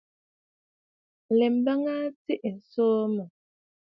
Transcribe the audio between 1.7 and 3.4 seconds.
aa tsiꞌì tsǒ mɔꞌɔ.